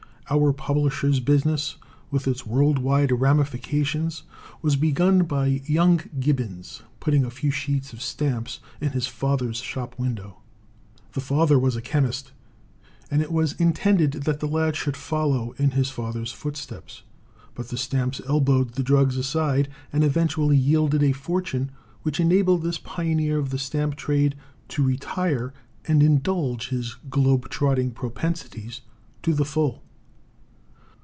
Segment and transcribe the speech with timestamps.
[0.33, 1.75] Our publishers' business,
[2.09, 4.23] with its world wide ramifications,
[4.61, 9.99] was begun by young Gibbons putting a few sheets of stamps in his father's shop
[9.99, 10.37] window.
[11.11, 12.31] The father was a chemist,
[13.11, 17.03] and it was intended that the lad should follow in his father's footsteps;
[17.53, 21.71] but the stamps elbowed the drugs aside, and eventually yielded a fortune
[22.03, 24.35] which enabled this pioneer of the stamp trade
[24.69, 25.53] to retire
[25.89, 28.79] and indulge his globe trotting propensities
[29.23, 29.83] to the full.